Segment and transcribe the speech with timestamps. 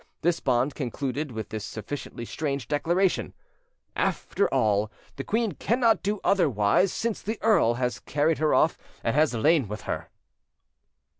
[0.23, 3.35] This bond concluded with this sufficiently strange declaration:
[3.95, 9.15] "After all, the queen cannot do otherwise, since the earl has carried her off and
[9.15, 10.09] has lain with her."